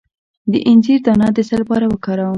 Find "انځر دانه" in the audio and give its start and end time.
0.69-1.27